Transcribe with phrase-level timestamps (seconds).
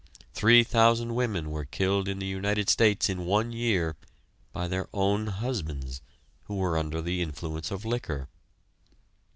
[0.33, 3.97] Three thousand women were killed in the United States in one year
[4.51, 6.01] by their own husbands
[6.45, 8.27] who were under the influence of liquor.